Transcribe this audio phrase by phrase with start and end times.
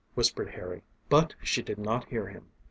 [0.15, 0.81] whispered Harry.
[1.09, 2.47] But she did not hear him.